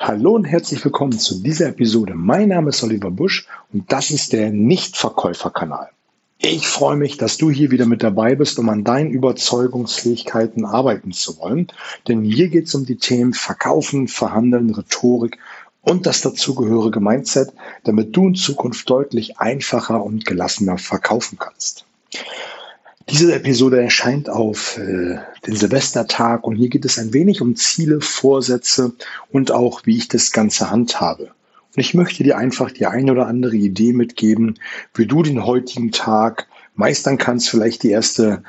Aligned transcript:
Hallo 0.00 0.36
und 0.36 0.44
herzlich 0.44 0.84
willkommen 0.84 1.18
zu 1.18 1.42
dieser 1.42 1.70
Episode. 1.70 2.14
Mein 2.14 2.50
Name 2.50 2.68
ist 2.68 2.84
Oliver 2.84 3.10
Busch 3.10 3.48
und 3.72 3.90
das 3.92 4.12
ist 4.12 4.32
der 4.32 4.52
Nichtverkäuferkanal. 4.52 5.88
Ich 6.38 6.68
freue 6.68 6.96
mich, 6.96 7.16
dass 7.16 7.36
du 7.36 7.50
hier 7.50 7.72
wieder 7.72 7.84
mit 7.84 8.04
dabei 8.04 8.36
bist, 8.36 8.60
um 8.60 8.68
an 8.68 8.84
deinen 8.84 9.10
Überzeugungsfähigkeiten 9.10 10.64
arbeiten 10.64 11.10
zu 11.10 11.40
wollen. 11.40 11.66
Denn 12.06 12.22
hier 12.22 12.48
geht 12.48 12.66
es 12.66 12.76
um 12.76 12.86
die 12.86 12.96
Themen 12.96 13.32
Verkaufen, 13.32 14.06
Verhandeln, 14.06 14.70
Rhetorik 14.70 15.36
und 15.82 16.06
das 16.06 16.20
dazugehörige 16.20 17.00
Mindset, 17.00 17.52
damit 17.82 18.16
du 18.16 18.28
in 18.28 18.34
Zukunft 18.36 18.88
deutlich 18.88 19.38
einfacher 19.38 20.04
und 20.04 20.24
gelassener 20.24 20.78
verkaufen 20.78 21.38
kannst. 21.40 21.86
Diese 23.10 23.34
Episode 23.34 23.80
erscheint 23.80 24.28
auf 24.28 24.76
äh, 24.76 25.18
den 25.46 25.56
Silvestertag 25.56 26.44
und 26.44 26.56
hier 26.56 26.68
geht 26.68 26.84
es 26.84 26.98
ein 26.98 27.14
wenig 27.14 27.40
um 27.40 27.56
Ziele, 27.56 28.02
Vorsätze 28.02 28.92
und 29.30 29.50
auch, 29.50 29.86
wie 29.86 29.96
ich 29.96 30.08
das 30.08 30.30
Ganze 30.30 30.70
handhabe. 30.70 31.30
Und 31.74 31.80
ich 31.80 31.94
möchte 31.94 32.22
dir 32.22 32.36
einfach 32.36 32.70
die 32.70 32.86
eine 32.86 33.12
oder 33.12 33.26
andere 33.26 33.56
Idee 33.56 33.94
mitgeben, 33.94 34.58
wie 34.94 35.06
du 35.06 35.22
den 35.22 35.46
heutigen 35.46 35.90
Tag 35.90 36.48
meistern 36.74 37.16
kannst, 37.16 37.48
vielleicht 37.48 37.82
die 37.82 37.90
erste 37.90 38.42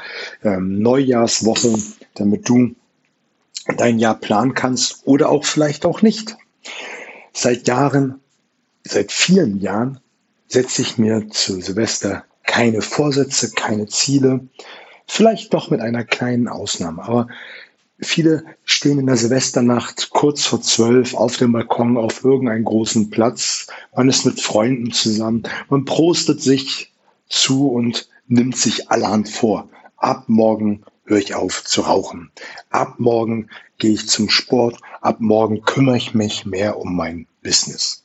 ähm, 0.44 0.80
Neujahrswoche, 0.81 1.76
damit 2.16 2.50
du 2.50 2.76
dein 3.78 3.98
Jahr 3.98 4.20
planen 4.20 4.55
kannst 4.55 5.03
oder 5.05 5.30
auch 5.30 5.45
vielleicht 5.45 5.86
auch 5.86 6.02
nicht. 6.02 6.36
Seit 7.31 7.67
Jahren, 7.67 8.20
seit 8.84 9.14
vielen 9.14 9.62
Jahren 9.62 10.00
setze 10.48 10.81
ich 10.81 10.98
mir 10.98 11.30
zu 11.30 11.62
Silvester 11.62 12.26
keine 12.49 12.81
Vorsätze, 12.81 13.52
keine 13.52 13.85
Ziele, 13.85 14.48
vielleicht 15.05 15.53
doch 15.53 15.70
mit 15.70 15.81
einer 15.81 16.03
kleinen 16.03 16.48
Ausnahme. 16.48 17.03
Aber 17.03 17.27
viele 17.99 18.44
stehen 18.66 18.98
in 18.98 19.05
der 19.05 19.17
Silvesternacht 19.17 20.09
kurz 20.09 20.45
vor 20.45 20.59
zwölf 20.59 21.13
auf 21.13 21.38
dem 21.38 21.52
Balkon 21.52 21.95
auf 21.95 22.23
irgendeinem 22.23 22.66
großen 22.66 23.12
Platz. 23.12 23.67
Man 23.95 24.09
ist 24.09 24.25
mit 24.25 24.41
Freunden 24.41 24.91
zusammen. 24.91 25.44
Man 25.69 25.86
prostet 25.86 26.41
sich 26.41 26.91
zu 27.28 27.69
und 27.69 28.09
nimmt 28.28 28.58
sich 28.58 28.89
allerhand 28.89 29.30
vor. 29.30 29.69
Ab 29.95 30.23
morgen 30.25 30.84
höre 31.06 31.19
ich 31.19 31.36
auf 31.36 31.63
zu 31.63 31.81
rauchen. 31.81 32.31
Ab 32.72 32.95
morgen 32.97 33.50
gehe 33.78 33.94
ich 33.94 34.09
zum 34.09 34.31
Sport. 34.31 34.78
Ab 35.02 35.17
morgen 35.19 35.61
kümmere 35.61 35.97
ich 35.97 36.16
mich 36.16 36.47
mehr 36.47 36.78
um 36.80 36.95
mein 36.95 37.28
Business. 37.44 37.98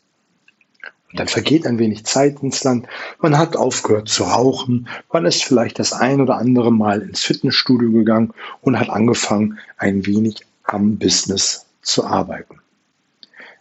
Dann 1.15 1.29
vergeht 1.29 1.67
ein 1.67 1.79
wenig 1.79 2.05
Zeit 2.05 2.43
ins 2.43 2.65
Land. 2.65 2.87
Man 3.21 3.39
hat 3.39 3.57
aufgehört 3.57 4.09
zu 4.09 4.25
rauchen. 4.25 4.89
Man 5.13 5.25
ist 5.27 5.45
vielleicht 5.45 5.79
das 5.79 5.93
ein 5.93 6.21
oder 6.21 6.37
andere 6.37 6.73
Mal 6.73 7.03
ins 7.03 7.23
Fitnessstudio 7.23 7.93
gegangen 7.93 8.35
und 8.63 8.79
hat 8.79 8.91
angefangen, 8.91 9.59
ein 9.77 10.07
wenig 10.07 10.45
am 10.65 10.99
Business 10.99 11.67
zu 11.83 12.05
arbeiten. 12.05 12.59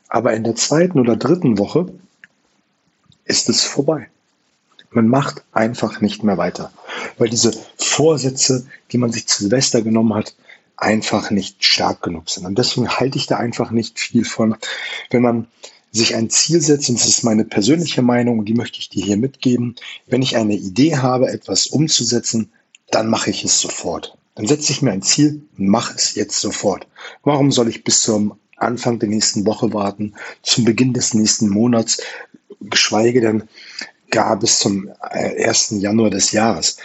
Aber 0.10 0.34
in 0.34 0.44
der 0.44 0.56
zweiten 0.56 1.00
oder 1.00 1.16
dritten 1.16 1.58
Woche 1.60 1.94
ist 3.26 3.50
es 3.50 3.64
vorbei. 3.64 4.10
Man 4.90 5.08
macht 5.08 5.44
einfach 5.52 6.02
nicht 6.02 6.24
mehr 6.24 6.38
weiter, 6.38 6.72
weil 7.18 7.30
diese 7.30 7.52
Vorsätze, 7.78 8.68
die 8.92 8.98
man 8.98 9.12
sich 9.12 9.28
zu 9.28 9.44
Silvester 9.44 9.82
genommen 9.82 10.14
hat, 10.14 10.36
einfach 10.78 11.32
nicht 11.32 11.64
stark 11.64 12.02
genug 12.02 12.30
sind. 12.30 12.46
Und 12.46 12.58
deswegen 12.58 12.90
halte 12.90 13.18
ich 13.18 13.26
da 13.26 13.38
einfach 13.38 13.72
nicht 13.72 14.00
viel 14.00 14.26
von, 14.26 14.56
wenn 15.10 15.22
man 15.22 15.48
sich 15.94 16.16
ein 16.16 16.30
Ziel 16.30 16.60
setzen, 16.60 16.96
das 16.96 17.06
ist 17.06 17.24
meine 17.24 17.46
persönliche 17.46 18.02
Meinung 18.02 18.40
und 18.40 18.46
die 18.46 18.56
möchte 18.56 18.80
ich 18.80 18.90
dir 18.90 19.06
hier 19.06 19.18
mitgeben. 19.18 19.76
Wenn 20.08 20.24
ich 20.24 20.36
eine 20.36 20.56
Idee 20.56 20.98
habe, 20.98 21.28
etwas 21.28 21.68
umzusetzen, 21.68 22.52
dann 22.90 23.08
mache 23.10 23.30
ich 23.30 23.44
es 23.44 23.62
sofort. 23.62 24.18
Dann 24.36 24.48
setze 24.48 24.72
ich 24.72 24.82
mir 24.82 24.92
ein 24.92 25.04
Ziel 25.04 25.44
und 25.58 25.68
mache 25.68 25.94
es 25.96 26.16
jetzt 26.16 26.40
sofort. 26.40 26.88
Warum 27.24 27.52
soll 27.52 27.70
ich 27.70 27.84
bis 27.84 28.02
zum 28.02 28.36
Anfang 28.58 28.98
der 28.98 29.10
nächsten 29.10 29.46
Woche 29.46 29.72
warten, 29.74 30.16
zum 30.42 30.66
Beginn 30.66 30.94
des 30.94 31.14
nächsten 31.14 31.48
Monats, 31.50 32.02
geschweige 32.60 33.22
denn 33.22 33.44
gar 34.10 34.38
bis 34.40 34.60
zum 34.60 34.90
1. 35.00 35.74
Äh, 35.74 35.76
Januar 35.76 36.10
des 36.10 36.32
Jahres? 36.32 36.78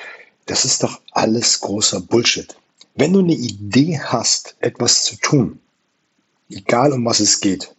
Das 0.45 0.67
ist 0.67 0.83
doch 0.83 1.01
alles 1.13 1.61
großer 1.61 2.01
Bullshit. 2.01 2.55
Wenn 2.95 3.15
du 3.15 3.21
eine 3.21 3.35
Idee 3.35 4.01
hast, 4.03 4.57
etwas 4.61 5.05
zu 5.05 5.17
tun, 5.17 5.61
egal 6.51 6.93
um 6.93 7.05
was 7.07 7.21
es 7.21 7.41
geht, 7.41 7.75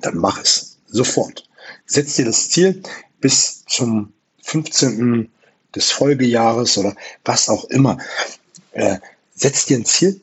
dann 0.00 0.16
mach 0.16 0.42
es 0.42 0.78
sofort. 0.86 1.48
Setz 1.86 2.16
dir 2.16 2.24
das 2.24 2.50
Ziel 2.50 2.82
bis 3.20 3.64
zum 3.66 4.12
15. 4.42 5.28
des 5.74 5.90
Folgejahres 5.90 6.78
oder 6.78 6.94
was 7.24 7.48
auch 7.48 7.64
immer. 7.64 7.98
Äh, 8.72 8.98
setz 9.34 9.66
dir 9.66 9.76
ein 9.76 9.84
Ziel 9.84 10.20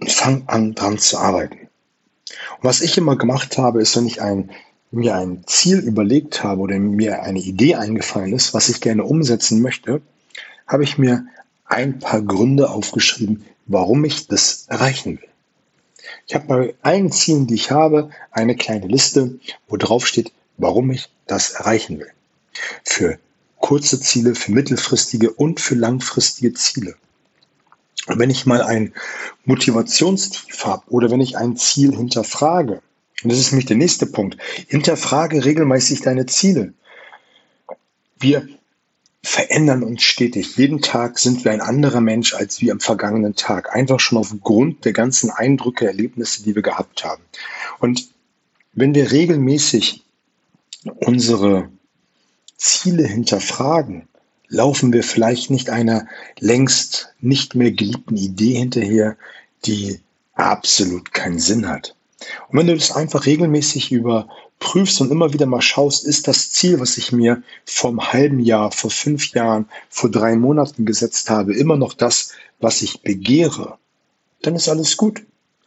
und 0.00 0.10
fang 0.10 0.44
an 0.46 0.74
dran 0.74 0.98
zu 0.98 1.18
arbeiten. 1.18 1.68
Und 2.58 2.64
was 2.64 2.80
ich 2.80 2.98
immer 2.98 3.16
gemacht 3.16 3.58
habe, 3.58 3.80
ist, 3.80 3.96
wenn 3.96 4.06
ich 4.06 4.20
ein, 4.20 4.50
mir 4.90 5.16
ein 5.16 5.44
Ziel 5.46 5.78
überlegt 5.78 6.42
habe 6.42 6.60
oder 6.60 6.78
mir 6.78 7.22
eine 7.22 7.40
Idee 7.40 7.76
eingefallen 7.76 8.32
ist, 8.32 8.54
was 8.54 8.68
ich 8.68 8.80
gerne 8.80 9.04
umsetzen 9.04 9.62
möchte, 9.62 10.02
habe 10.66 10.84
ich 10.84 10.98
mir 10.98 11.26
ein 11.64 11.98
paar 11.98 12.22
Gründe 12.22 12.70
aufgeschrieben, 12.70 13.44
warum 13.66 14.04
ich 14.04 14.28
das 14.28 14.66
erreichen 14.68 15.18
will. 15.20 15.27
Ich 16.28 16.34
habe 16.34 16.46
bei 16.46 16.74
allen 16.82 17.10
Zielen, 17.10 17.46
die 17.46 17.54
ich 17.54 17.70
habe, 17.70 18.10
eine 18.30 18.54
kleine 18.54 18.86
Liste, 18.86 19.38
wo 19.66 19.78
drauf 19.78 20.06
steht, 20.06 20.30
warum 20.58 20.90
ich 20.90 21.08
das 21.26 21.52
erreichen 21.52 21.98
will. 21.98 22.10
Für 22.84 23.18
kurze 23.56 23.98
Ziele, 23.98 24.34
für 24.34 24.52
mittelfristige 24.52 25.32
und 25.32 25.58
für 25.58 25.74
langfristige 25.74 26.52
Ziele. 26.52 26.96
Und 28.06 28.18
wenn 28.18 28.30
ich 28.30 28.44
mal 28.44 28.62
ein 28.62 28.92
Motivationstief 29.46 30.64
habe 30.64 30.82
oder 30.88 31.10
wenn 31.10 31.22
ich 31.22 31.38
ein 31.38 31.56
Ziel 31.56 31.96
hinterfrage, 31.96 32.82
und 33.22 33.32
das 33.32 33.38
ist 33.38 33.52
nämlich 33.52 33.66
der 33.66 33.76
nächste 33.76 34.06
Punkt, 34.06 34.36
hinterfrage 34.68 35.44
regelmäßig 35.44 36.02
deine 36.02 36.26
Ziele. 36.26 36.74
Wir 38.18 38.48
verändern 39.28 39.82
uns 39.82 40.02
stetig. 40.02 40.56
Jeden 40.56 40.80
Tag 40.80 41.18
sind 41.18 41.44
wir 41.44 41.52
ein 41.52 41.60
anderer 41.60 42.00
Mensch 42.00 42.32
als 42.32 42.62
wir 42.62 42.72
am 42.72 42.80
vergangenen 42.80 43.34
Tag. 43.34 43.74
Einfach 43.74 44.00
schon 44.00 44.16
aufgrund 44.16 44.86
der 44.86 44.94
ganzen 44.94 45.30
Eindrücke, 45.30 45.86
Erlebnisse, 45.86 46.42
die 46.42 46.54
wir 46.54 46.62
gehabt 46.62 47.04
haben. 47.04 47.22
Und 47.78 48.08
wenn 48.72 48.94
wir 48.94 49.12
regelmäßig 49.12 50.02
unsere 50.96 51.68
Ziele 52.56 53.06
hinterfragen, 53.06 54.08
laufen 54.48 54.94
wir 54.94 55.04
vielleicht 55.04 55.50
nicht 55.50 55.68
einer 55.68 56.06
längst 56.38 57.14
nicht 57.20 57.54
mehr 57.54 57.70
geliebten 57.70 58.16
Idee 58.16 58.54
hinterher, 58.54 59.18
die 59.66 60.00
absolut 60.32 61.12
keinen 61.12 61.38
Sinn 61.38 61.68
hat. 61.68 61.94
Und 62.48 62.58
wenn 62.58 62.66
du 62.66 62.74
das 62.74 62.90
einfach 62.90 63.26
regelmäßig 63.26 63.92
überprüfst 63.92 65.00
und 65.00 65.12
immer 65.12 65.32
wieder 65.32 65.46
mal 65.46 65.62
schaust, 65.62 66.04
ist 66.04 66.26
das 66.26 66.50
Ziel, 66.50 66.80
was 66.80 66.98
ich 66.98 67.12
mir 67.12 67.44
vor 67.64 67.90
einem 67.90 68.12
halben 68.12 68.40
Jahr, 68.40 68.72
vor 68.72 68.90
fünf 68.90 69.32
Jahren, 69.34 69.68
vor 69.88 70.10
drei 70.10 70.34
Monaten 70.34 70.84
gesetzt 70.84 71.30
habe, 71.30 71.54
immer 71.54 71.76
noch 71.76 71.94
das, 71.94 72.32
was 72.58 72.82
ich 72.82 73.02
begehre, 73.02 73.78
dann 74.42 74.56
ist 74.56 74.68
alles 74.68 74.96
gut. 74.96 75.22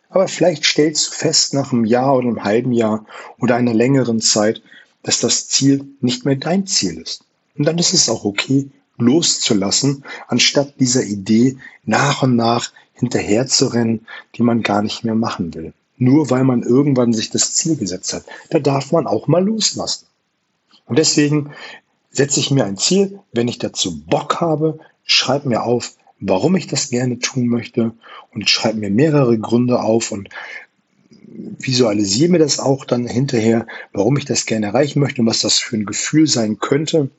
Aber 0.10 0.28
vielleicht 0.28 0.66
stellst 0.66 1.08
du 1.08 1.12
fest 1.14 1.54
nach 1.54 1.72
einem 1.72 1.86
Jahr 1.86 2.16
oder 2.18 2.28
einem 2.28 2.44
halben 2.44 2.74
Jahr 2.74 3.06
oder 3.40 3.56
einer 3.56 3.74
längeren 3.74 4.20
Zeit, 4.20 4.62
dass 5.04 5.22
das 5.22 5.48
Ziel 5.48 5.86
nicht 6.02 6.26
mehr 6.26 6.36
dein 6.36 6.68
Ziel 6.68 7.00
ist. 7.00 7.24
Und 7.58 7.66
dann 7.66 7.78
ist 7.78 7.94
es 7.94 8.10
auch 8.10 8.26
okay, 8.26 8.70
loszulassen, 8.98 10.04
anstatt 10.28 10.80
dieser 10.80 11.04
Idee 11.04 11.58
nach 11.86 12.24
und 12.24 12.36
nach 12.36 12.74
hinterherzurennen, 12.94 14.06
die 14.36 14.44
man 14.44 14.64
gar 14.64 14.82
nicht 14.82 15.06
mehr 15.06 15.16
machen 15.16 15.54
will 15.54 15.74
nur 16.02 16.32
weil 16.32 16.44
man 16.44 16.64
irgendwann 16.64 17.14
sich 17.14 17.30
das 17.30 17.54
Ziel 17.54 17.76
gesetzt 17.76 18.14
hat. 18.14 18.26
Da 18.50 18.58
darf 18.58 18.92
man 18.92 19.06
auch 19.06 19.28
mal 19.28 19.46
loslassen. 19.46 20.08
Und 20.88 20.98
deswegen 20.98 21.52
setze 22.10 22.40
ich 22.40 22.50
mir 22.50 22.66
ein 22.66 22.76
Ziel, 22.76 23.20
wenn 23.34 23.48
ich 23.48 23.60
dazu 23.60 24.02
Bock 24.08 24.42
habe, 24.42 24.80
schreibe 25.04 25.48
mir 25.48 25.62
auf, 25.62 25.96
warum 26.20 26.56
ich 26.56 26.66
das 26.66 26.90
gerne 26.90 27.20
tun 27.20 27.46
möchte 27.46 27.92
und 28.34 28.50
schreibe 28.50 28.80
mir 28.80 28.90
mehrere 28.90 29.38
Gründe 29.38 29.80
auf 29.80 30.12
und 30.12 30.30
visualisiere 31.60 32.32
mir 32.32 32.40
das 32.40 32.60
auch 32.60 32.84
dann 32.86 33.06
hinterher, 33.06 33.68
warum 33.94 34.18
ich 34.18 34.26
das 34.26 34.48
gerne 34.48 34.66
erreichen 34.66 35.02
möchte 35.02 35.22
und 35.22 35.28
was 35.28 35.42
das 35.42 35.60
für 35.60 35.78
ein 35.78 35.86
Gefühl 35.86 36.26
sein 36.26 36.58
könnte, 36.58 37.12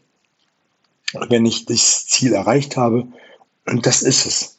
wenn 1.28 1.46
ich 1.46 1.67
das 1.67 2.08
Ziel 2.08 2.32
erreicht 2.32 2.76
habe. 2.76 3.06
Und 3.64 3.87
das 3.87 4.02
ist 4.02 4.26
es. 4.26 4.58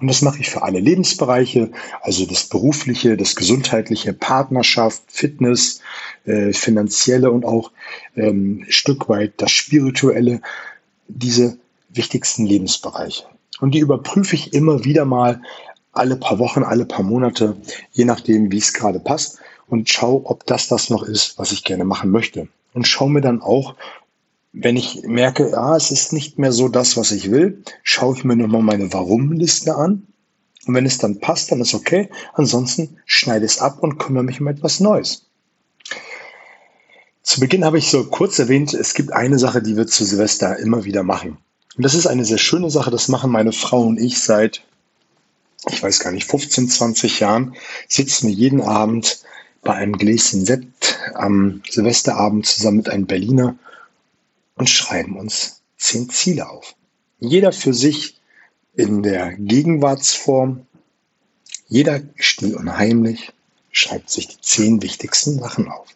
Und 0.00 0.08
das 0.08 0.22
mache 0.22 0.40
ich 0.40 0.50
für 0.50 0.62
alle 0.62 0.80
Lebensbereiche, 0.80 1.70
also 2.02 2.26
das 2.26 2.48
berufliche, 2.48 3.16
das 3.16 3.36
gesundheitliche, 3.36 4.12
Partnerschaft, 4.12 5.04
Fitness, 5.06 5.80
äh, 6.24 6.52
finanzielle 6.52 7.30
und 7.30 7.44
auch 7.44 7.70
ähm, 8.16 8.64
Stück 8.68 9.08
weit 9.08 9.34
das 9.36 9.52
spirituelle, 9.52 10.40
diese 11.06 11.58
wichtigsten 11.90 12.44
Lebensbereiche. 12.44 13.24
Und 13.60 13.72
die 13.72 13.78
überprüfe 13.78 14.34
ich 14.34 14.52
immer 14.52 14.84
wieder 14.84 15.04
mal 15.04 15.40
alle 15.92 16.16
paar 16.16 16.40
Wochen, 16.40 16.64
alle 16.64 16.86
paar 16.86 17.04
Monate, 17.04 17.56
je 17.92 18.04
nachdem, 18.04 18.50
wie 18.50 18.58
es 18.58 18.72
gerade 18.72 18.98
passt 18.98 19.38
und 19.68 19.88
schaue, 19.88 20.26
ob 20.26 20.44
das 20.44 20.66
das 20.66 20.90
noch 20.90 21.04
ist, 21.04 21.38
was 21.38 21.52
ich 21.52 21.62
gerne 21.62 21.84
machen 21.84 22.10
möchte. 22.10 22.48
Und 22.72 22.88
schaue 22.88 23.10
mir 23.10 23.20
dann 23.20 23.40
auch, 23.40 23.76
wenn 24.54 24.76
ich 24.76 25.02
merke, 25.02 25.58
ah, 25.58 25.76
es 25.76 25.90
ist 25.90 26.12
nicht 26.12 26.38
mehr 26.38 26.52
so 26.52 26.68
das, 26.68 26.96
was 26.96 27.10
ich 27.10 27.30
will, 27.30 27.62
schaue 27.82 28.16
ich 28.16 28.24
mir 28.24 28.36
nochmal 28.36 28.62
meine 28.62 28.92
Warum-Liste 28.92 29.74
an 29.74 30.06
Und 30.66 30.74
wenn 30.74 30.86
es 30.86 30.98
dann 30.98 31.18
passt, 31.18 31.50
dann 31.50 31.60
ist 31.60 31.74
okay. 31.74 32.08
Ansonsten 32.34 32.96
schneide 33.04 33.44
es 33.44 33.58
ab 33.58 33.80
und 33.80 33.98
kümmere 33.98 34.22
mich 34.22 34.40
um 34.40 34.46
etwas 34.46 34.78
Neues. 34.78 35.26
Zu 37.22 37.40
Beginn 37.40 37.64
habe 37.64 37.78
ich 37.78 37.90
so 37.90 38.04
kurz 38.04 38.38
erwähnt, 38.38 38.74
es 38.74 38.94
gibt 38.94 39.12
eine 39.12 39.38
Sache, 39.38 39.60
die 39.60 39.76
wir 39.76 39.88
zu 39.88 40.04
Silvester 40.04 40.56
immer 40.58 40.84
wieder 40.84 41.02
machen. 41.02 41.38
Und 41.76 41.84
das 41.84 41.94
ist 41.94 42.06
eine 42.06 42.24
sehr 42.24 42.38
schöne 42.38 42.70
Sache. 42.70 42.92
Das 42.92 43.08
machen 43.08 43.32
meine 43.32 43.52
Frau 43.52 43.82
und 43.82 43.98
ich 43.98 44.20
seit, 44.20 44.62
ich 45.68 45.82
weiß 45.82 45.98
gar 45.98 46.12
nicht, 46.12 46.30
15, 46.30 46.68
20 46.68 47.18
Jahren. 47.18 47.56
Sitzen 47.88 48.28
wir 48.28 48.34
jeden 48.34 48.60
Abend 48.60 49.24
bei 49.62 49.74
einem 49.74 49.94
Gläschen 49.94 50.44
Sekt 50.44 50.98
am 51.14 51.62
Silvesterabend 51.68 52.46
zusammen 52.46 52.76
mit 52.76 52.88
einem 52.88 53.06
Berliner 53.06 53.56
und 54.56 54.70
schreiben 54.70 55.18
uns 55.18 55.60
zehn 55.76 56.08
Ziele 56.08 56.48
auf. 56.48 56.74
Jeder 57.20 57.52
für 57.52 57.74
sich 57.74 58.18
in 58.74 59.02
der 59.02 59.34
Gegenwartsform. 59.34 60.66
Jeder 61.68 62.02
still 62.16 62.56
und 62.56 62.76
heimlich 62.76 63.32
schreibt 63.70 64.10
sich 64.10 64.28
die 64.28 64.40
zehn 64.40 64.82
wichtigsten 64.82 65.38
Sachen 65.38 65.68
auf. 65.68 65.86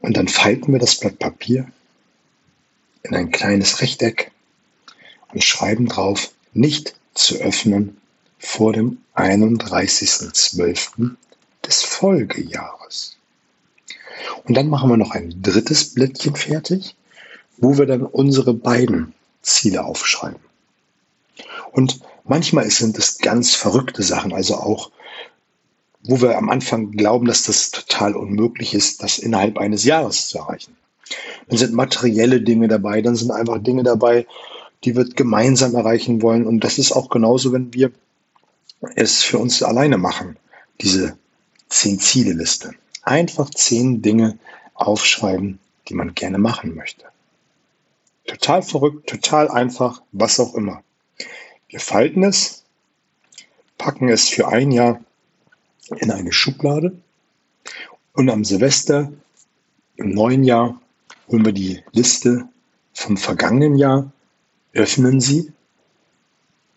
Und 0.00 0.16
dann 0.16 0.28
falten 0.28 0.72
wir 0.72 0.80
das 0.80 0.96
Blatt 0.96 1.18
Papier 1.18 1.70
in 3.02 3.14
ein 3.14 3.30
kleines 3.30 3.80
Rechteck 3.80 4.30
und 5.32 5.42
schreiben 5.42 5.86
drauf, 5.86 6.32
nicht 6.52 6.94
zu 7.14 7.36
öffnen 7.36 8.00
vor 8.38 8.72
dem 8.72 8.98
31.12. 9.14 11.16
des 11.66 11.82
Folgejahres. 11.82 13.16
Und 14.44 14.56
dann 14.56 14.68
machen 14.68 14.90
wir 14.90 14.96
noch 14.96 15.12
ein 15.12 15.42
drittes 15.42 15.94
Blättchen 15.94 16.36
fertig, 16.36 16.94
wo 17.58 17.78
wir 17.78 17.86
dann 17.86 18.02
unsere 18.02 18.54
beiden 18.54 19.14
Ziele 19.42 19.84
aufschreiben. 19.84 20.40
Und 21.72 22.00
manchmal 22.24 22.70
sind 22.70 22.98
es 22.98 23.18
ganz 23.18 23.54
verrückte 23.54 24.02
Sachen, 24.02 24.32
also 24.32 24.56
auch 24.56 24.90
wo 26.04 26.20
wir 26.20 26.36
am 26.36 26.50
Anfang 26.50 26.90
glauben, 26.90 27.26
dass 27.26 27.44
das 27.44 27.70
total 27.70 28.16
unmöglich 28.16 28.74
ist, 28.74 29.02
das 29.02 29.18
innerhalb 29.18 29.58
eines 29.58 29.84
Jahres 29.84 30.28
zu 30.28 30.38
erreichen. 30.38 30.76
Dann 31.48 31.58
sind 31.58 31.74
materielle 31.74 32.40
Dinge 32.40 32.68
dabei, 32.68 33.02
dann 33.02 33.14
sind 33.14 33.30
einfach 33.30 33.62
Dinge 33.62 33.82
dabei, 33.82 34.26
die 34.84 34.96
wir 34.96 35.04
gemeinsam 35.04 35.74
erreichen 35.74 36.22
wollen. 36.22 36.46
Und 36.46 36.64
das 36.64 36.78
ist 36.78 36.92
auch 36.92 37.08
genauso, 37.08 37.52
wenn 37.52 37.72
wir 37.72 37.92
es 38.96 39.22
für 39.22 39.38
uns 39.38 39.62
alleine 39.62 39.96
machen, 39.96 40.36
diese 40.80 41.16
zehn 41.68 42.00
Ziele-Liste. 42.00 42.72
Einfach 43.02 43.50
zehn 43.50 44.02
Dinge 44.02 44.38
aufschreiben, 44.74 45.58
die 45.88 45.94
man 45.94 46.14
gerne 46.14 46.38
machen 46.38 46.74
möchte. 46.74 47.04
Total 48.32 48.62
verrückt, 48.62 49.10
total 49.10 49.50
einfach, 49.50 50.00
was 50.10 50.40
auch 50.40 50.54
immer. 50.54 50.82
Wir 51.68 51.80
falten 51.80 52.24
es, 52.24 52.64
packen 53.76 54.08
es 54.08 54.30
für 54.30 54.48
ein 54.48 54.70
Jahr 54.70 55.04
in 55.98 56.10
eine 56.10 56.32
Schublade 56.32 56.96
und 58.14 58.30
am 58.30 58.42
Silvester 58.42 59.12
im 59.96 60.14
neuen 60.14 60.44
Jahr 60.44 60.80
holen 61.28 61.44
wir 61.44 61.52
die 61.52 61.84
Liste 61.92 62.48
vom 62.94 63.18
vergangenen 63.18 63.76
Jahr, 63.76 64.10
öffnen 64.72 65.20
sie 65.20 65.52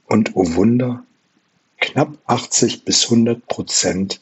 und 0.07 0.35
oh 0.35 0.55
Wunder, 0.55 1.05
knapp 1.79 2.17
80 2.25 2.83
bis 2.83 3.05
100 3.05 3.47
Prozent 3.47 4.19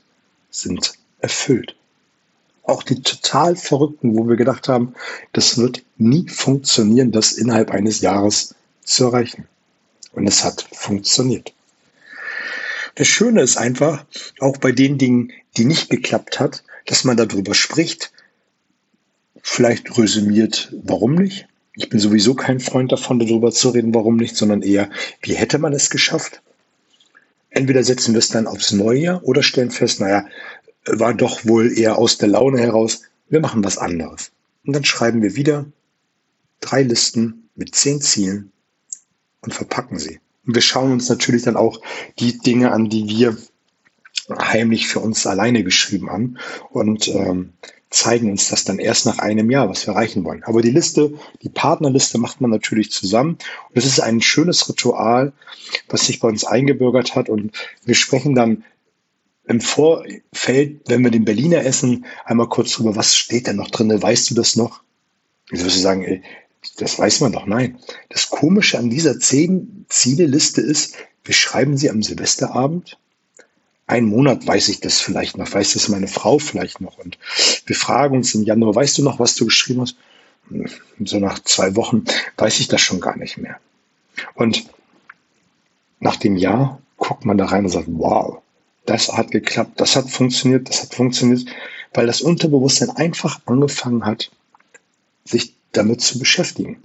sind 0.52 0.94
erfüllt. 1.18 1.76
Auch 2.64 2.84
die 2.84 3.02
total 3.02 3.56
verrückten, 3.56 4.16
wo 4.18 4.28
wir 4.28 4.38
gedacht 4.38 4.70
haben, 4.70 4.96
das 5.34 5.58
wird 5.58 5.84
nie 5.98 6.28
funktionieren, 6.30 7.12
das 7.12 7.34
innerhalb 7.34 7.72
eines 7.72 8.02
Jahres 8.02 8.56
zu 8.84 9.06
erreichen. 9.06 9.48
Und 10.14 10.28
es 10.28 10.44
hat 10.44 10.68
funktioniert. 10.72 11.54
Das 12.96 13.08
Schöne 13.08 13.42
ist 13.42 13.58
einfach, 13.58 14.06
auch 14.40 14.58
bei 14.58 14.72
den 14.72 14.98
Dingen, 14.98 15.32
die 15.58 15.66
nicht 15.66 15.90
geklappt 15.90 16.40
hat, 16.40 16.64
dass 16.86 17.04
man 17.04 17.18
darüber 17.18 17.54
spricht, 17.54 18.12
vielleicht 19.42 19.98
resümiert, 19.98 20.72
warum 20.84 21.16
nicht. 21.16 21.48
Ich 21.76 21.90
bin 21.90 22.00
sowieso 22.00 22.36
kein 22.36 22.60
Freund 22.60 22.92
davon, 22.92 23.20
darüber 23.20 23.52
zu 23.52 23.70
reden, 23.70 23.96
warum 23.96 24.18
nicht, 24.18 24.38
sondern 24.38 24.62
eher, 24.62 24.90
wie 25.22 25.34
hätte 25.34 25.58
man 25.58 25.74
es 25.74 25.90
geschafft? 25.90 26.42
Entweder 27.50 27.84
setzen 27.84 28.14
wir 28.14 28.20
es 28.20 28.30
dann 28.30 28.48
aufs 28.48 28.72
neue 28.72 29.22
oder 29.24 29.44
stellen 29.44 29.72
fest, 29.72 30.00
naja, 30.00 30.26
war 30.86 31.14
doch 31.14 31.46
wohl 31.46 31.78
eher 31.78 31.98
aus 31.98 32.18
der 32.18 32.30
Laune 32.30 32.60
heraus, 32.60 33.04
wir 33.30 33.40
machen 33.40 33.64
was 33.64 33.78
anderes. 33.78 34.32
Und 34.66 34.74
dann 34.74 34.86
schreiben 34.86 35.22
wir 35.22 35.36
wieder 35.36 35.66
drei 36.60 36.84
Listen 36.84 37.50
mit 37.56 37.76
zehn 37.76 38.02
Zielen 38.02 38.52
und 39.42 39.54
verpacken 39.54 40.00
sie. 40.00 40.20
Und 40.46 40.56
wir 40.56 40.62
schauen 40.62 40.92
uns 40.92 41.10
natürlich 41.10 41.44
dann 41.44 41.56
auch 41.56 41.82
die 42.20 42.38
Dinge 42.38 42.72
an, 42.72 42.90
die 42.90 43.08
wir 43.08 43.38
heimlich 44.30 44.88
für 44.88 45.00
uns 45.00 45.26
alleine 45.28 45.64
geschrieben 45.64 46.10
haben 46.10 46.38
und 46.70 47.08
ähm, 47.08 47.54
zeigen 47.90 48.32
uns 48.32 48.50
das 48.50 48.64
dann 48.64 48.80
erst 48.80 49.06
nach 49.06 49.20
einem 49.20 49.52
Jahr, 49.52 49.70
was 49.70 49.86
wir 49.86 49.94
erreichen 49.94 50.24
wollen. 50.24 50.44
Aber 50.44 50.62
die 50.62 50.72
Liste, 50.72 51.14
die 51.44 51.50
Partnerliste 51.50 52.18
macht 52.18 52.42
man 52.42 52.50
natürlich 52.50 52.92
zusammen. 52.92 53.38
Und 53.68 53.78
das 53.78 53.86
ist 53.86 54.00
ein 54.00 54.22
schönes 54.22 54.68
Ritual, 54.68 55.34
was 55.90 56.08
sich 56.08 56.20
bei 56.20 56.28
uns 56.28 56.44
eingebürgert 56.44 57.16
hat. 57.16 57.30
Und 57.30 57.52
wir 57.86 57.96
sprechen 57.96 58.34
dann 58.34 58.64
im 59.46 59.62
Vorfeld, 59.62 60.82
wenn 60.88 61.04
wir 61.04 61.12
den 61.12 61.26
Berliner 61.26 61.66
essen, 61.66 62.06
einmal 62.26 62.48
kurz 62.48 62.72
drüber, 62.72 62.96
was 62.96 63.16
steht 63.16 63.48
denn 63.48 63.58
noch 63.58 63.70
drin? 63.70 64.02
Weißt 64.02 64.30
du 64.30 64.36
das 64.36 64.56
noch? 64.56 64.82
Ich 65.52 65.60
würde 65.60 65.72
sagen, 65.72 66.04
ey, 66.04 66.22
das 66.78 66.98
weiß 66.98 67.20
man 67.22 67.34
doch. 67.34 67.46
Nein. 67.46 67.78
Das 68.10 68.30
Komische 68.30 68.78
an 68.78 68.90
dieser 68.90 69.20
zehn 69.20 69.86
Zieleliste 69.90 70.62
ist, 70.62 70.96
wir 71.24 71.34
schreiben 71.34 71.78
sie 71.78 71.90
am 71.90 72.04
Silvesterabend. 72.04 72.98
Ein 73.86 74.06
Monat 74.06 74.48
weiß 74.48 74.70
ich 74.70 74.80
das 74.80 75.02
vielleicht 75.02 75.38
noch, 75.38 75.52
weiß 75.52 75.74
das 75.74 75.90
meine 75.90 76.08
Frau 76.08 76.40
vielleicht 76.40 76.80
noch. 76.80 76.98
Und 76.98 77.18
wir 77.66 77.76
fragen 77.76 78.16
uns 78.16 78.34
im 78.34 78.44
Januar, 78.44 78.76
weißt 78.76 78.98
du 78.98 79.04
noch, 79.04 79.20
was 79.20 79.36
du 79.36 79.46
geschrieben 79.46 79.82
hast? 79.82 79.98
Hm, 80.48 80.66
so 81.04 81.20
nach 81.20 81.40
zwei 81.40 81.76
Wochen 81.76 82.06
weiß 82.38 82.62
ich 82.62 82.70
das 82.70 82.82
schon 82.82 83.02
gar 83.02 83.18
nicht 83.18 83.38
mehr. 83.38 83.60
Und 84.36 84.66
nach 86.00 86.16
dem 86.16 86.38
Jahr 86.38 86.82
guckt 86.98 87.26
man 87.26 87.38
da 87.38 87.46
rein 87.46 87.66
und 87.66 87.72
sagt, 87.72 87.88
wow, 87.90 88.43
das 88.86 89.12
hat 89.12 89.32
geklappt, 89.32 89.80
das 89.80 89.96
hat 89.96 90.10
funktioniert, 90.10 90.70
das 90.70 90.84
hat 90.84 90.94
funktioniert, 90.94 91.46
weil 91.94 92.08
das 92.08 92.22
Unterbewusstsein 92.22 92.90
einfach 92.90 93.42
angefangen 93.46 94.06
hat, 94.06 94.32
sich 95.26 95.54
damit 95.72 96.02
zu 96.02 96.20
beschäftigen. 96.20 96.78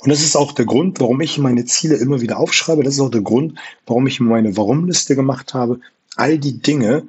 Und 0.00 0.10
das 0.10 0.22
ist 0.22 0.36
auch 0.36 0.52
der 0.52 0.64
Grund, 0.64 1.00
warum 1.00 1.20
ich 1.20 1.38
meine 1.38 1.64
Ziele 1.64 1.96
immer 1.96 2.20
wieder 2.20 2.38
aufschreibe. 2.38 2.82
Das 2.82 2.94
ist 2.94 3.00
auch 3.00 3.10
der 3.10 3.20
Grund, 3.20 3.58
warum 3.86 4.06
ich 4.06 4.18
meine 4.20 4.56
Warum-Liste 4.56 5.14
gemacht 5.14 5.54
habe. 5.54 5.80
All 6.16 6.38
die 6.38 6.58
Dinge, 6.58 7.04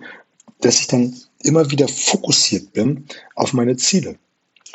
dass 0.61 0.79
ich 0.79 0.87
dann 0.87 1.15
immer 1.41 1.71
wieder 1.71 1.87
fokussiert 1.87 2.73
bin 2.73 3.05
auf 3.35 3.53
meine 3.53 3.75
Ziele. 3.77 4.17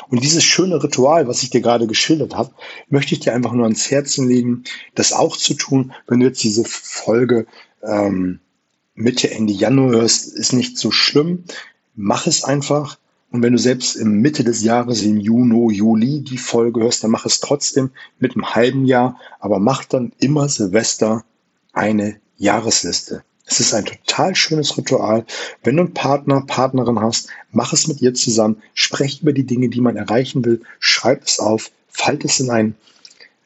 Und 0.09 0.23
dieses 0.23 0.43
schöne 0.43 0.81
Ritual, 0.81 1.27
was 1.27 1.43
ich 1.43 1.49
dir 1.49 1.61
gerade 1.61 1.87
geschildert 1.87 2.35
habe, 2.35 2.51
möchte 2.89 3.13
ich 3.13 3.19
dir 3.19 3.33
einfach 3.33 3.53
nur 3.53 3.65
ans 3.65 3.91
Herzen 3.91 4.27
legen, 4.27 4.63
das 4.95 5.13
auch 5.13 5.37
zu 5.37 5.53
tun, 5.53 5.93
wenn 6.07 6.19
du 6.19 6.27
jetzt 6.27 6.43
diese 6.43 6.63
Folge 6.65 7.45
ähm, 7.83 8.39
Mitte, 8.99 9.31
Ende 9.31 9.53
Januar 9.53 9.91
hörst, 9.91 10.33
ist 10.33 10.51
nicht 10.51 10.77
so 10.77 10.91
schlimm. 10.91 11.45
Mach 11.95 12.27
es 12.27 12.43
einfach. 12.43 12.97
Und 13.31 13.41
wenn 13.41 13.53
du 13.53 13.59
selbst 13.59 13.95
im 13.95 14.19
Mitte 14.19 14.43
des 14.43 14.61
Jahres, 14.61 15.03
im 15.03 15.17
Juni, 15.17 15.73
Juli 15.73 16.21
die 16.21 16.37
Folge 16.37 16.81
hörst, 16.81 17.03
dann 17.03 17.11
mach 17.11 17.25
es 17.25 17.39
trotzdem 17.39 17.91
mit 18.19 18.33
einem 18.33 18.53
halben 18.53 18.85
Jahr, 18.85 19.17
aber 19.39 19.59
mach 19.59 19.85
dann 19.85 20.11
immer 20.19 20.49
Silvester 20.49 21.23
eine 21.71 22.19
Jahresliste. 22.37 23.23
Es 23.45 23.61
ist 23.61 23.73
ein 23.73 23.85
total 23.85 24.35
schönes 24.35 24.77
Ritual. 24.77 25.25
Wenn 25.63 25.77
du 25.77 25.83
einen 25.83 25.93
Partner, 25.93 26.41
Partnerin 26.41 26.99
hast, 26.99 27.29
mach 27.51 27.71
es 27.71 27.87
mit 27.87 28.01
ihr 28.01 28.13
zusammen, 28.13 28.61
sprech 28.73 29.21
über 29.21 29.31
die 29.31 29.45
Dinge, 29.45 29.69
die 29.69 29.81
man 29.81 29.95
erreichen 29.95 30.43
will, 30.43 30.61
schreib 30.79 31.23
es 31.23 31.39
auf, 31.39 31.71
falt 31.87 32.25
es 32.25 32.41
in 32.41 32.49
ein 32.49 32.75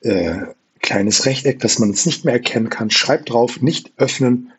äh, 0.01 0.47
kleines 0.81 1.27
Rechteck, 1.27 1.59
das 1.59 1.77
man 1.77 1.89
jetzt 1.89 2.07
nicht 2.07 2.25
mehr 2.25 2.33
erkennen 2.33 2.69
kann, 2.69 2.89
schreib 2.89 3.27
drauf, 3.27 3.61
nicht 3.61 3.93
öffnen, 3.97 4.51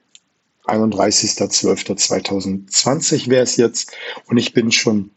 31.12.2020 0.66 3.28
wäre 3.28 3.42
es 3.42 3.56
jetzt. 3.56 3.92
Und 4.26 4.38
ich 4.38 4.52
bin 4.52 4.70
schon 4.72 5.10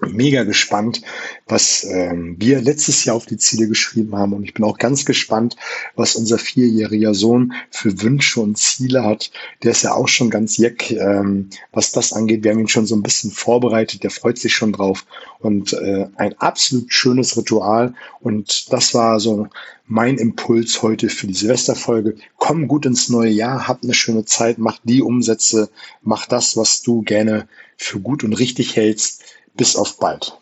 mega 0.00 0.44
gespannt, 0.44 1.02
was 1.46 1.84
ähm, 1.84 2.36
wir 2.38 2.60
letztes 2.60 3.04
Jahr 3.04 3.16
auf 3.16 3.26
die 3.26 3.38
Ziele 3.38 3.66
geschrieben 3.66 4.14
haben. 4.16 4.34
Und 4.34 4.44
ich 4.44 4.52
bin 4.52 4.64
auch 4.64 4.78
ganz 4.78 5.04
gespannt, 5.04 5.56
was 5.94 6.16
unser 6.16 6.38
vierjähriger 6.38 7.14
Sohn 7.14 7.54
für 7.70 8.02
Wünsche 8.02 8.40
und 8.40 8.58
Ziele 8.58 9.04
hat. 9.04 9.30
Der 9.62 9.70
ist 9.70 9.82
ja 9.82 9.94
auch 9.94 10.08
schon 10.08 10.28
ganz 10.28 10.56
jeck, 10.58 10.90
ähm, 10.90 11.48
was 11.72 11.92
das 11.92 12.12
angeht. 12.12 12.44
Wir 12.44 12.52
haben 12.52 12.60
ihn 12.60 12.68
schon 12.68 12.86
so 12.86 12.94
ein 12.94 13.02
bisschen 13.02 13.30
vorbereitet. 13.30 14.02
Der 14.02 14.10
freut 14.10 14.38
sich 14.38 14.54
schon 14.54 14.72
drauf. 14.72 15.06
Und 15.38 15.72
äh, 15.72 16.08
ein 16.16 16.34
absolut 16.38 16.92
schönes 16.92 17.36
Ritual. 17.36 17.94
Und 18.20 18.72
das 18.72 18.92
war 18.92 19.18
so 19.18 19.48
mein 19.86 20.18
Impuls 20.18 20.82
heute 20.82 21.08
für 21.08 21.26
die 21.26 21.34
Silvesterfolge. 21.34 22.16
Komm 22.36 22.68
gut 22.68 22.86
ins 22.86 23.08
neue 23.08 23.30
Jahr, 23.30 23.68
hab 23.68 23.82
eine 23.82 23.94
schöne 23.94 24.24
Zeit, 24.24 24.58
mach 24.58 24.78
die 24.82 25.02
Umsätze, 25.02 25.70
mach 26.02 26.26
das, 26.26 26.56
was 26.56 26.82
du 26.82 27.02
gerne 27.02 27.48
für 27.76 28.00
gut 28.00 28.24
und 28.24 28.32
richtig 28.32 28.74
hältst 28.74 29.22
bis 29.56 29.76
auf 29.76 29.98
bald. 29.98 30.38